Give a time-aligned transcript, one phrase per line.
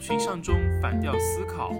[0.00, 1.72] 群像中反调思考，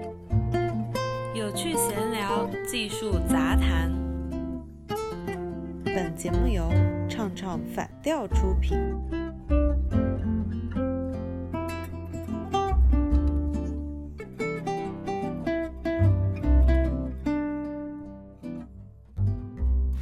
[1.35, 3.91] 有趣闲聊，技术杂谈。
[5.83, 6.71] 本节目由
[7.09, 8.77] 唱唱反调出品。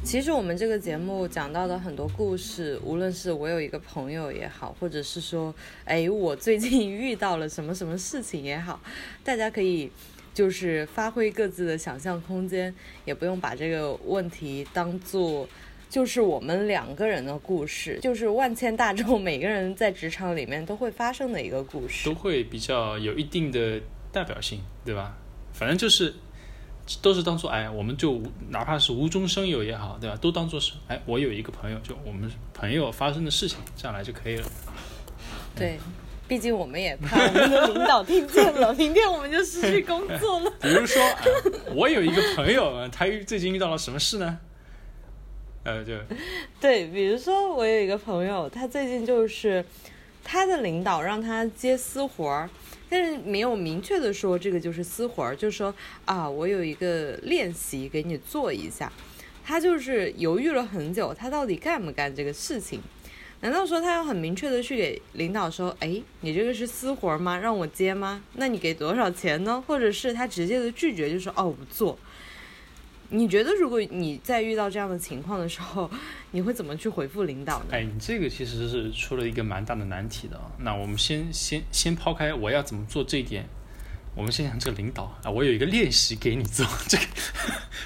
[0.09, 5.53] 其实我们这个节目讲到的很多故事，无论是我有一个朋友也好，或者是说，
[5.85, 8.81] 哎，我最近遇到了什么什么事情也好，
[9.23, 9.91] 大家可以
[10.33, 12.73] 就是发挥各自的想象空间，
[13.05, 15.47] 也不用把这个问题当做
[15.87, 23.79] 就是我们两个人的故事， 就是万千大众每个人在职场里面都会发生的一个故事，都会比较有一定的
[24.11, 25.15] 代表性，对吧？
[25.53, 26.15] 反正就是。
[27.01, 30.15] 都是当做哎，我们就哪怕是无中生有也好，对吧？
[30.19, 34.47] 都当做是哎，我有一个朋友，就我们朋友发生的事情，这样来就可以了。
[35.55, 35.79] 对，
[36.27, 40.51] 毕竟我们也怕我们的领导听见了，明天我们就失去工作了。
[40.61, 41.01] 比如说，
[41.75, 44.39] 我有一个朋友，他最近遇到了什么事呢？
[45.63, 45.93] 呃，就
[46.59, 49.63] 对，比如说我有一个朋友，他最近就是
[50.23, 52.49] 他的领导让他接私活儿。
[52.89, 55.73] 但是没有明确的说这个就是私活儿，就说
[56.05, 58.91] 啊，我有一个练习给你做一下。
[59.45, 62.79] 他就是犹豫了很久，他到底干不干这个事情？
[63.41, 67.37] 难道说他要很明确的去给领导说，哎，你这个是私活吗？
[67.37, 68.21] 让我接吗？
[68.33, 69.63] 那你给多少钱呢？
[69.65, 71.97] 或者是他直接的拒绝，就说哦，我不做。
[73.11, 75.89] 你觉得如果你在遇到这样的情况的时候，
[76.31, 77.65] 你会怎么去回复领导呢？
[77.71, 80.39] 哎，你这个其实是出了一个蛮大的难题的。
[80.59, 83.49] 那我们先先先抛开我要怎么做这一点，
[84.15, 86.65] 我们先讲这个领导啊，我有一个练习给你做。
[86.87, 87.03] 这个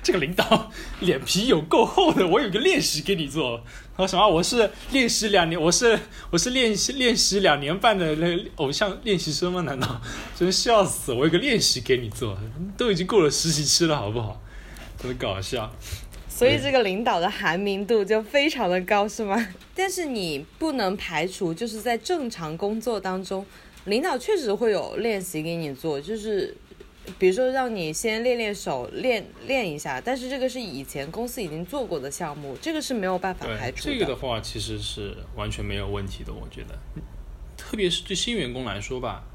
[0.02, 3.64] 这个领导脸皮有够厚的，我有个练习给你做。
[3.96, 4.28] 说什么？
[4.28, 5.98] 我是练习两年，我是
[6.32, 9.62] 我是练习练习两年半的那偶像练习生吗？
[9.62, 10.02] 难道
[10.36, 11.14] 真笑死？
[11.14, 12.38] 我有个练习给你做，
[12.76, 14.42] 都已经过了实习期了，好不好？
[15.04, 15.70] 很搞笑，
[16.30, 19.54] 所以这个领导的含名度就非常的高，是吗？
[19.76, 23.46] 但是你不能排除，就是在正常工作当中，
[23.86, 26.56] 领导确实会有练习给你做，就是
[27.20, 30.00] 比如说让你先练练手，练练一下。
[30.00, 33.94] 但是这个是以前公司已经做过的项目，这个是没有办法排除的。
[33.94, 36.80] 这个的话其实是完全没有问题的，我觉得，
[37.58, 39.26] 特别是对新员工来说吧。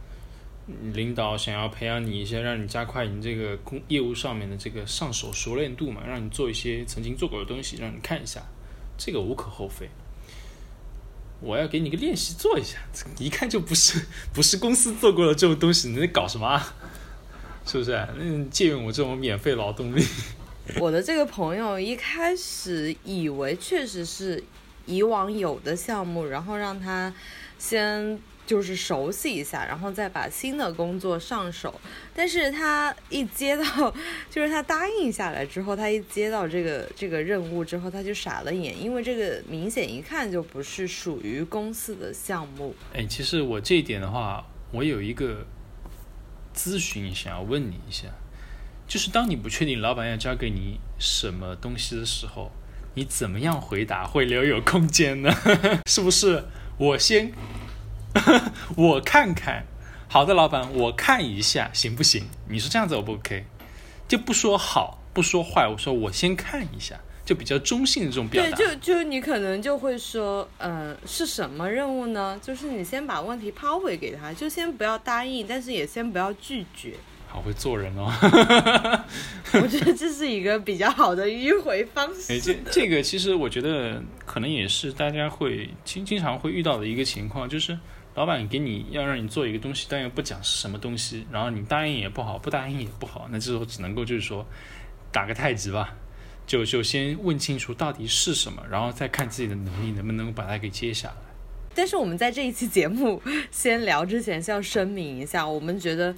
[0.93, 8.43] 领导想要培养你一些，让你加快你这个工业务上面的这个上手熟练度嘛，让你做一些曾经做过的东西，让你看一下，
[8.99, 9.89] 这个无可厚非。
[11.41, 12.79] 我要给你个练习做一下，
[13.19, 16.47] 一看就不是不是公司做过的这种东西，你在搞什么？
[16.47, 16.75] 啊？
[17.65, 17.93] 是不是？
[18.19, 20.05] 嗯，借用我这种免费劳动力。
[20.79, 24.45] 我的这个朋友一开始以为确实是
[24.85, 27.15] 以往有的项目，然后让他
[27.59, 28.21] 先。
[28.49, 31.79] 就是熟悉一下，然后再把新的工作上手。
[32.15, 33.95] 但是他一接到，
[34.31, 42.75] 就是他答应下来之后，他一接到这个这个任务之后，他就傻了眼，因为这个明显一看就不是属于公司的项目。
[42.95, 44.43] 哎，其实我这一点的话，
[44.73, 45.47] 我有一个
[46.57, 48.09] 咨询想要问你一下，
[48.87, 52.51] 就是当你不确定老板要交给你什么东西的时候，
[52.95, 55.31] 你怎么样回答会留有空间呢？
[55.87, 56.45] 是不是
[56.79, 57.31] 我先？
[58.77, 59.65] 我看看，
[60.09, 62.25] 好的，老板，我看一下，行不行？
[62.49, 63.45] 你说这样子 O 不 OK？
[64.07, 68.57] 就不说好，不说坏，我说我先看一下，就比较中性的这种表达。
[68.57, 72.41] 对，就就你可能就会说，嗯，是什么任务呢？
[72.43, 76.95] 就是你先把问题抛回给他，就先不要答应，但是也先不要拒绝。
[77.31, 78.11] 好会做人哦，
[79.53, 82.33] 我觉得这是一个比较好的迂回方式。
[82.33, 87.79] 哎，这这个其实我觉得可能也是大家会经经常会遇到的一个情况，就是。
[88.19, 94.45] 老板给你要让你做一个东西，但又不讲是什么东西，然后你答应也不好，不答应也不好，那这时候只能够就是说
[95.13, 95.95] 打个太极吧，
[96.45, 101.15] 就就先问清楚到底是什么，然后再看自己的能力能不能把它给接下来。
[101.77, 103.23] 但是我们在这一期节目
[103.53, 106.13] 先聊之前，先要声明一下，我们觉得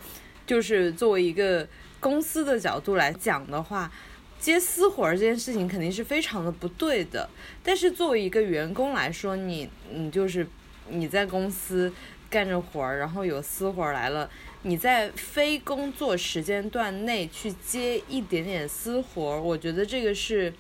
[0.47, 1.69] 就是作为一个
[2.01, 3.93] 公司的角度来讲的话，
[4.39, 7.29] 接私活儿这件事情肯定是非常的不对的。
[7.63, 10.49] 但是作为一个员工来说，你你就是。
[10.91, 11.93] 你在公司
[12.29, 14.29] 干着活儿，然后有私活儿来了，
[14.63, 20.53] 你在非工作时间段内去接一点点私活儿，我觉得这个是，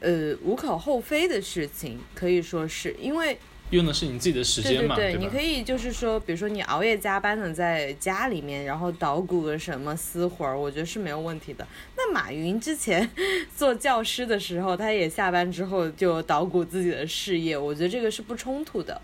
[0.00, 3.38] 呃，无可厚非的事情，可以说是因为
[3.70, 11.66] 用的是你自己的时间嘛，对对对，你可以就是说，比如说你熬夜加班的在家里面，然后捣鼓个什么私活儿，我觉得是没有问题的。
[11.96, 13.08] 那马云之前
[13.56, 19.00] 做教师的时候，他也下班之后就捣鼓自己的事业，我觉得这个是不冲突的。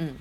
[0.00, 0.14] 嗯，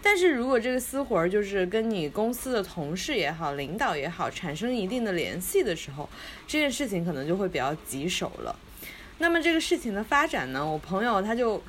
[0.00, 6.08] 但是如果这个私活儿就是跟你公司的同事也好、领导也好产生一定的联系的时候，
[6.46, 8.56] 这件事情可能就会比较棘手了。
[9.18, 11.62] 那么这个事情的发展呢，我朋友他就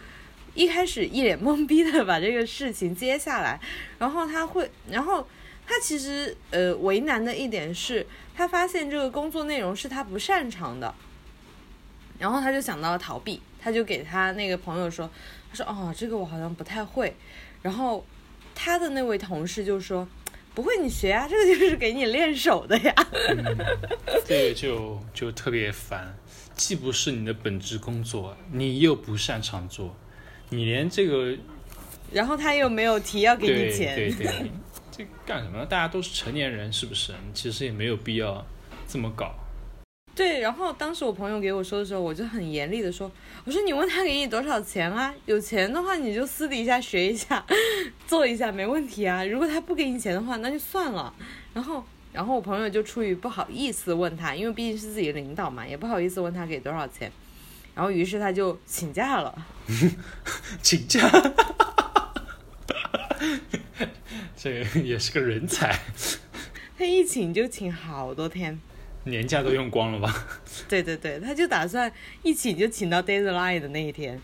[0.54, 3.60] 一开始一脸懵逼的把这个事情接下来，
[4.00, 5.28] 然后他会，然后
[5.68, 10.94] 他其实呃为难的一点是，他发现这个工作内容是他不擅长的，
[12.20, 15.10] 然后他就想到了逃避，他就给他那个朋友说，
[15.50, 17.16] 他说哦这个我好像不太会，
[17.66, 18.06] 然后
[18.54, 20.08] 他的那位同事就说。
[20.54, 22.96] 不会，你学啊，这个就是给你练手的呀。
[24.26, 26.16] 这个就就特别烦，
[26.54, 29.94] 既不是你的本职工作，你又不擅长做，
[30.48, 31.38] 你连这个，
[32.10, 34.52] 然后他又没有提要给你钱，对对，
[34.90, 35.66] 这干什么呢？
[35.66, 37.14] 大家都是成年人，是不是？
[37.34, 38.48] 其实也没有必要
[38.88, 39.36] 这么搞。
[40.16, 43.12] 对，然后当时我朋友给我说的时候，我就很严厉的说，
[43.44, 45.14] 我说你问他给你多少钱啊？
[45.26, 47.46] 有钱的话你就私底下学一下，
[48.08, 49.26] 做一下没问题啊。
[49.26, 51.14] 如果他不给你钱的话，那就算了。
[51.54, 51.84] 然后，
[52.14, 57.12] 然后我朋友就出于不好意思问他，因为毕竟是自己的领导嘛，也不好意思问他给多少钱。
[57.74, 59.36] 然后于是他就请假了。
[60.64, 61.02] 请假，
[64.38, 65.78] 这个也是个人才，
[66.78, 68.58] 他一请就请好多天。
[69.06, 70.28] 年假都用光了吧？
[70.68, 71.92] 对对对，他就打算
[72.24, 74.19] 一请就请到 deadline 的那一天。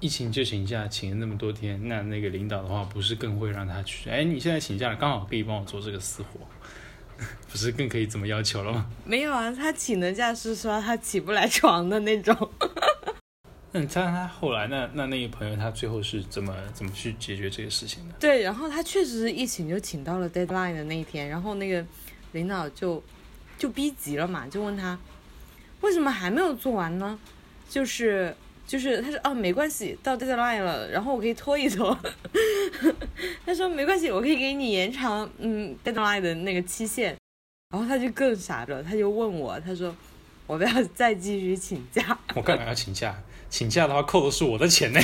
[0.00, 4.10] 一请就请假，请了那么多天，那那个领导的话，不是更会让他去？
[4.10, 6.40] 哎，你现在请假了，刚好可以帮我做这个私活，
[7.48, 8.90] 不是更可以怎么要求了吗？
[9.04, 12.36] 没有啊，他请的假是说他起不来床的那种。
[13.74, 18.14] 那你猜他后来，那那那个朋友他最后是怎么怎么去解决这个事情的？
[18.18, 21.84] 对，然后他确实是一请就请到了 deadline 的那一天，然后那个
[22.32, 23.02] 领导就
[23.62, 24.98] 就逼急了嘛，就问他
[25.82, 27.16] 为什么还没有做完呢？
[27.70, 28.34] 就是
[28.66, 31.96] 就是他说哦没关系，到 deadline 了，然后我可以拖一拖。
[33.46, 37.16] 他说没关系，我可以给你延长嗯 deadline 的那个期限。
[37.72, 39.94] 然后他就更傻了，他就问我，他说
[40.48, 42.18] 我不要 再继续请假。
[42.34, 43.16] 我干嘛要请假？
[43.48, 45.00] 请假的话扣的是我的钱呢，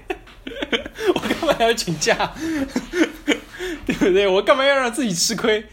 [1.14, 2.32] 我干嘛要请假？
[3.84, 4.26] 对不对？
[4.26, 5.66] 我干嘛要让自己吃亏？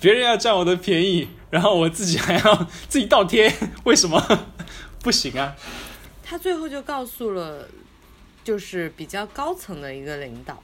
[0.00, 3.48] 别人要占我的便宜，然后我自己还要自己倒贴，
[3.84, 4.20] 为什么
[5.00, 5.54] 不行啊？
[6.20, 7.68] 他最后就告诉了，
[8.42, 10.60] 就是比较高层的一个领导，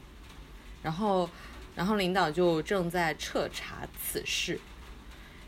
[0.82, 1.30] 然后，
[1.76, 4.58] 然后领导就正在彻查此事。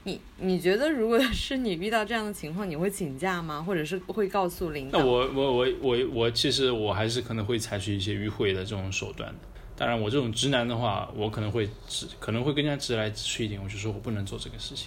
[0.05, 3.61] 你你觉得，如果是你遇到这样的情况，你会请假吗？
[3.61, 5.01] 或者是会告诉领导？
[5.01, 9.39] 那我我我我我，其实我还是可能会采取一些迂回的这种手段的。
[9.75, 14.87] 当然，我这种直男的话，我可能会直可能会更加直来直去一点，我就说我不能做这个事情，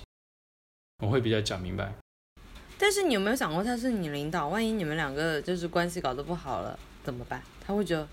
[1.04, 1.94] 我会比较讲明白。
[2.78, 7.42] 但是你有没有想过，他是你领导，万一你们两个就是关系搞得不好了怎么办？
[7.66, 8.08] 他会觉得，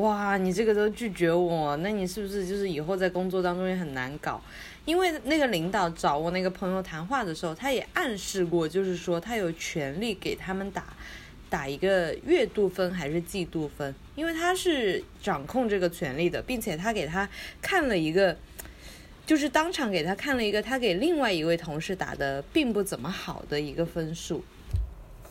[0.00, 4.42] 哇，你这个都拒绝我，那你是不是就是以后在工作当中也很难搞？
[4.84, 10.92] 因为那个领导找我那个朋友谈话的时候，他也暗示过，就是说他有权利给他们打
[11.48, 17.28] 打一个月度分还是季度分，因为他是掌控这个权利的，并且他给他
[17.62, 18.36] 看了一个。
[19.26, 24.44] 就是当场给他看了一个他给另外一位同事打的并不怎么好的一个分数。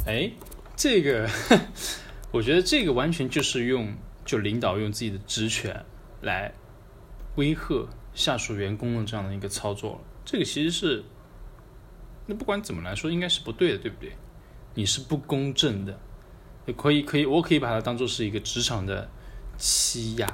[0.06, 0.32] 哎，
[0.76, 1.30] 这个
[2.32, 3.94] 我觉得这个完全就是用
[4.26, 5.86] 就领导用自己的职权
[6.22, 6.52] 来
[7.36, 10.00] 威吓下属员工的这样的一个操作了。
[10.26, 11.04] 这个其实是
[12.26, 14.14] 那不管怎么来说，应该是不对的，对不对？
[14.76, 16.00] 你是不公正的，
[16.66, 19.08] 也可以可以，我可以把它当做是一个职场的
[19.58, 20.28] 欺压，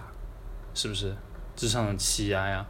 [0.73, 1.13] 是不是？
[1.55, 2.65] 职场的欺压呀。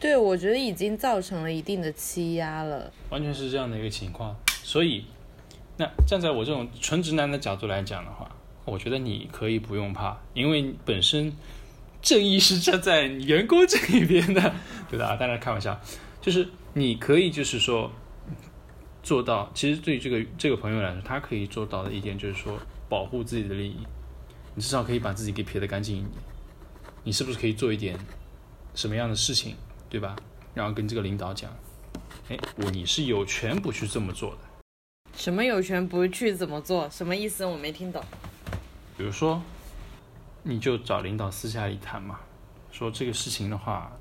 [0.00, 4.36] 对，我觉得已经造成了一定的欺压了，完全是这样的一个情况。
[4.62, 5.04] 所以，
[5.76, 8.30] 那站在我这种纯直男的角度来讲的话，
[8.64, 11.32] 我觉得你可以不用怕，因为本身
[12.00, 14.54] 正义是站在员工这一边的，
[14.88, 15.16] 对吧？
[15.16, 15.80] 当然开玩笑，
[16.20, 17.90] 就是你可以就是说
[19.02, 19.50] 做到。
[19.52, 22.56] 其实对于这个这个朋友来说，他可以做到的一点就是说
[22.88, 23.78] 保护自己的利益，
[24.54, 26.12] 你至少可以把自己给撇得干净一点。
[27.02, 27.98] 你是不是可以做一点
[28.74, 29.56] 什么样的事情？
[29.88, 30.14] 对吧？
[30.54, 31.50] 然后跟这个领导讲，
[32.28, 34.38] 哎，我你是有权不去这么做的。
[35.14, 36.88] 什么有权不去怎么做？
[36.90, 37.44] 什么意思？
[37.44, 38.02] 我没听懂。
[38.96, 39.42] 比如说，
[40.42, 42.20] 你就找领导私下里谈嘛，
[42.70, 43.92] 说这个事情的话，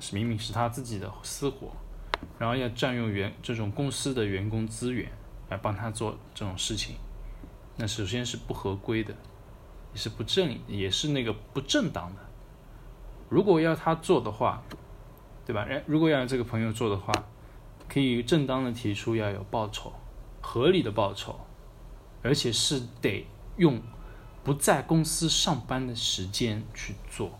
[0.00, 1.72] 是明明是他自己的私活，
[2.38, 5.10] 然后要占用员这种公司的员工资源
[5.48, 6.96] 来帮他做这种事情，
[7.76, 9.14] 那首先是不合规的，
[9.92, 12.20] 也是不正，也是那个不正当的。
[13.28, 14.62] 如果要他做的话，
[15.44, 15.66] 对吧？
[15.86, 17.12] 如果要让这个朋友做的话，
[17.88, 19.92] 可以正当的提出要有报酬，
[20.40, 21.40] 合理的报酬，
[22.22, 23.80] 而且是得用
[24.44, 27.38] 不在公司上班的时间去做，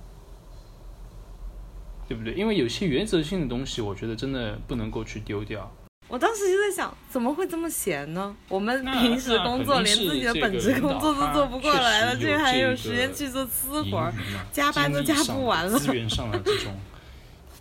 [2.08, 2.34] 对不对？
[2.34, 5.70] 因为有些原则性的东西，我觉得真的不能够去丢掉。
[6.08, 8.36] 我当时就在想，怎么会这么闲呢？
[8.48, 14.12] 我们平时工作连自己的本职工作都做不过来了，确实居然还有时间去做私活儿，
[14.52, 16.74] 加班都加不完了资源上的这种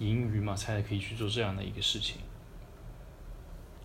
[0.01, 2.17] 盈余嘛，才可以去做这样的一个事情。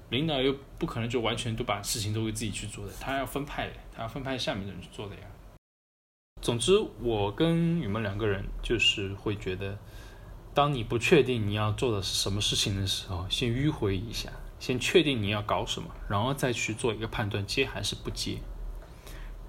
[0.09, 5.21] 领导又不可能就完全都把事情都为自己去做的，他要分派，他要分派下面的人去做的呀。
[6.41, 9.79] 总之，我跟你们两个人就是会觉得，
[10.55, 18.39] 当你不确定你要做的是什么事情的时候，先迂回一下，先确定你要搞什么，然后再去做一个判断，接还是不接。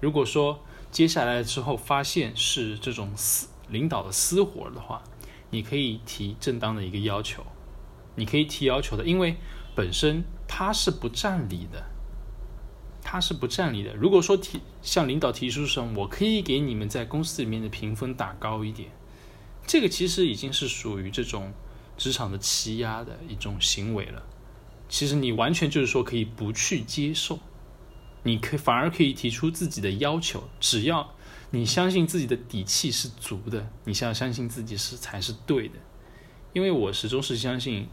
[0.00, 0.60] 如果说
[0.90, 5.02] 接下来之后发现是这种私领导的私活的话，
[5.50, 7.44] 你可以提正当的一个要求，
[8.16, 9.36] 你可以提要求的，因为
[9.74, 11.84] 本身他是不占理的，
[13.02, 13.94] 他是不占理的。
[13.94, 18.90] 如果说提向领导提出什么，我可以给你们在公司里面的评分打高一点，
[19.66, 21.52] 这个其实已经是属于这种
[21.96, 24.22] 职场的欺压的一种行为了。
[24.88, 27.38] 其实你完全就是说可以不去接受。
[28.24, 31.14] 你可反而可以提出自己的要求，只要
[31.50, 35.74] 你相信自己的底气是足的，你想要相信自己是才是对的。
[36.52, 37.86] 因为我始终是相信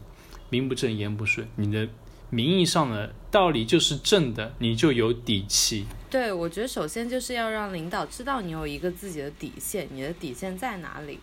[0.50, 1.88] 名不正言不顺，你的
[2.30, 5.86] 名义上的道理就是正的，你就有底气。
[6.10, 11.20] 对，我觉得首先就是要让领导知道你有一个自己的底线，你的底线在哪里。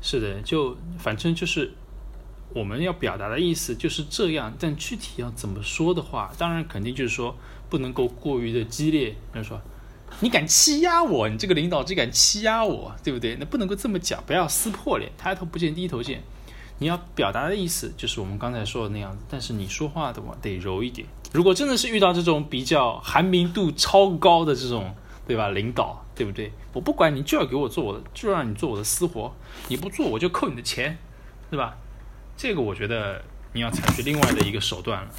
[0.00, 1.72] 是的，就反正就是
[2.54, 7.36] 我们要表达的意思就是这样，但具体要怎么说的话，当然肯定就是说
[7.68, 9.60] 不能够过于的激烈，比如说
[10.20, 13.36] 你敢欺压我，你这个领导就敢欺压我，对不对？
[13.38, 16.22] 那不能够这么讲，不要撕破脸，抬头不见低头见。
[16.80, 21.06] 你要表达的意思就是我们刚才说的那样子，但是你说话的话得柔一点。
[21.32, 24.94] 如果真的是遇到这种比较含明度超高的这种，
[25.26, 25.50] 对吧？
[25.50, 26.52] 领导，对不对？
[26.72, 29.34] 我不管你就要给我做我的，就让你做我的私活，
[29.68, 30.96] 你不做我就扣你的钱，
[31.50, 31.76] 对吧？
[32.36, 33.22] 这个我觉得
[33.52, 35.10] 你要采取另外的一个手段了，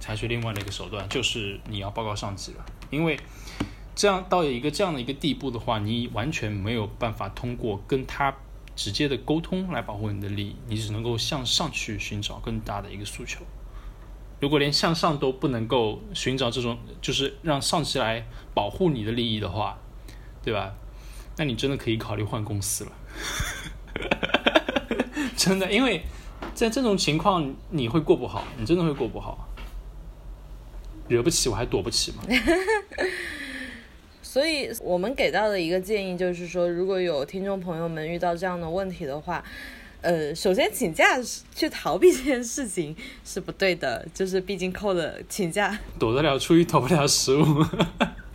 [0.00, 3.18] 采取另外的一个手段就是你要报告上级了，因为
[3.94, 8.34] 这样到一个这样的一个地步的话，你完全没有办法通过跟他
[8.74, 13.44] 直接的沟通来保护你的利益，你只能够向上去寻找更大的一个诉求。
[14.40, 19.78] 如果连向上都不能够寻找这种，就是让上级来保护你的利益的话，
[20.42, 20.74] 对吧？
[21.36, 22.92] 那你真的可以考虑换公司了。
[25.36, 26.02] 真的，因为
[26.54, 29.48] 在这种情况你会过不好，你真的会过不好。
[31.08, 32.22] 惹不起我还躲不起吗？
[34.32, 39.44] 所以我们给到的一个建议就是说，如果有听众朋友们遇到这样的问题的话，
[40.00, 41.20] 呃，首先请假
[41.54, 42.96] 去逃避这件事情
[43.26, 47.62] 是不对的，就是毕竟扣了请假， 躲得了初一，躲不了十五。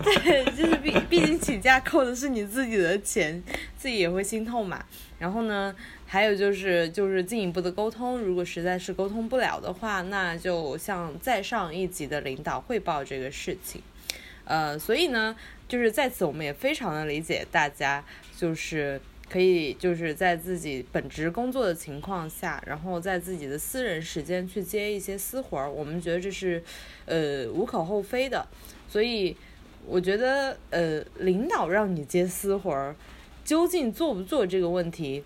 [0.04, 3.42] 对，就是毕毕竟请假扣的是你自己的钱，
[3.76, 4.86] 自己也会心痛嘛。
[5.18, 5.76] 然后呢，
[6.06, 13.82] 还有就是就是进一步的沟通，如果实在是沟通不了的话，那就向再上一级的领导汇报这个事情。
[14.50, 15.36] 呃，所以呢，
[15.68, 18.04] 就是在此我们也非常的理解大家，
[18.38, 26.64] 就是可以就是在自己本职工作的情况下，然后在自己的私人时间去接一些私活儿，我们觉得这是
[27.06, 28.48] 呃无可厚非的。
[28.88, 29.36] 所以
[29.86, 32.96] 我觉得呃，领导让你接私活儿，
[33.44, 35.24] 究竟做不做这个问题，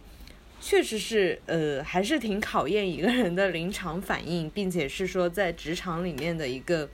[0.60, 6.90] 确实是呃还是挺考验一个人的临场反应，并且是说在职场里面的一个。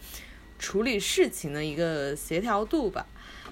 [0.59, 3.05] 处理事情的一个协调度吧，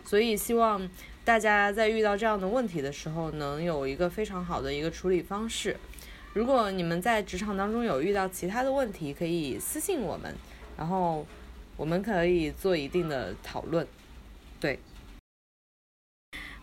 [0.06, 0.90] 所以希望
[1.24, 5.76] 大家在遇到这样的问题的时候，能有一个非常好的一个处理方式。
[6.34, 10.36] 如果你们在职场当中有遇到其他的问题，可以私信我们，
[10.78, 11.26] 然后
[11.78, 13.88] 我们可以做一定的讨论。
[14.60, 14.80] 对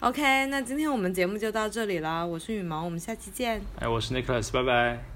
[0.01, 3.63] ，OK，那今天我们节目就到这里了，我是羽毛，我们下期见。
[3.81, 5.12] 哎，我是 Nicholas，拜拜。